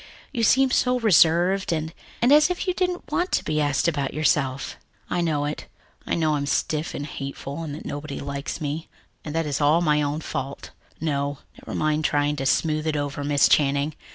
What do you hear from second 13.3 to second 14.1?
Channing.